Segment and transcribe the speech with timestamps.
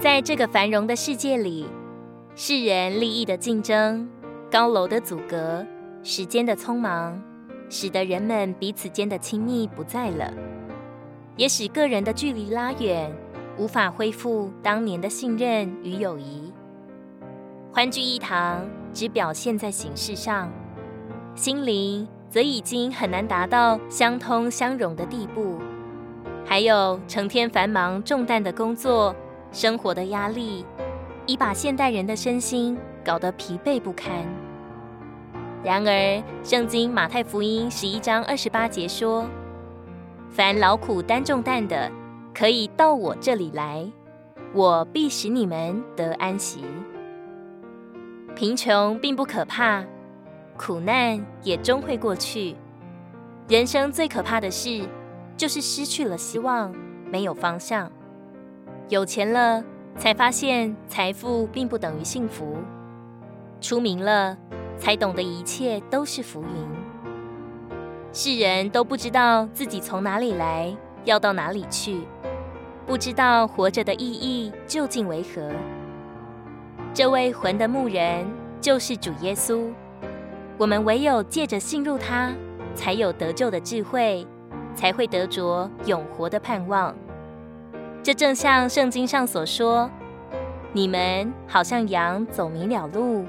[0.00, 1.66] 在这个繁荣的世界里，
[2.34, 4.08] 世人利益的竞争、
[4.50, 5.62] 高楼的阻隔、
[6.02, 7.22] 时间的匆忙，
[7.68, 10.32] 使得人们彼此间的亲密不在了，
[11.36, 13.14] 也使个人的距离拉远，
[13.58, 16.50] 无法恢复当年的信任与友谊。
[17.70, 20.50] 欢聚一堂，只表现在形式上，
[21.34, 25.58] 心灵则已经很难达到相通相融的地步。
[26.46, 29.14] 还有成天繁忙重担的工作，
[29.52, 30.64] 生活的压力，
[31.26, 34.10] 已把现代人的身心搞得疲惫不堪。
[35.62, 39.26] 然而，圣经马太福音十一章二十八节说
[40.30, 41.90] ：“凡劳苦担重担的，
[42.34, 43.90] 可以到我这里来，
[44.54, 46.64] 我必使你们得安息。”
[48.34, 49.84] 贫穷并不可怕，
[50.56, 52.56] 苦难也终会过去。
[53.48, 54.88] 人生最可怕的事，
[55.36, 56.72] 就是失去了希望，
[57.10, 57.90] 没有方向。
[58.90, 59.62] 有钱了，
[59.96, 62.56] 才发现财富并不等于幸福；
[63.60, 64.36] 出名了，
[64.76, 66.48] 才懂得一切都是浮云。
[68.12, 72.00] 世人都不知道自己从哪里来，要到哪里去，
[72.84, 75.48] 不知道活着的意义究竟为何。
[76.92, 78.26] 这位魂的牧人
[78.60, 79.70] 就是主耶稣，
[80.58, 82.32] 我们唯有借着信入他，
[82.74, 84.26] 才有得救的智慧。
[84.72, 86.94] 才会得着永活的盼望。
[88.02, 89.90] 这正像圣经上所说
[90.72, 93.26] ：“你们好像羊走迷了路，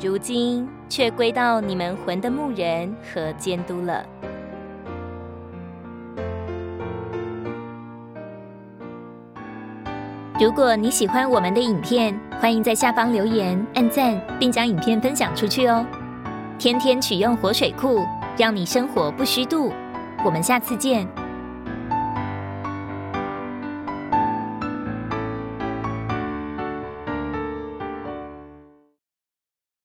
[0.00, 4.04] 如今却归到你们魂的牧人和监督了。”
[10.38, 15.86] 如果你喜欢我们的影片，欢迎在下方留言、按赞，并将影片分享出去哦。
[16.58, 18.04] 天天取用活水库，
[18.36, 19.72] 让你生活不虚度。
[20.24, 21.21] 我们下次见。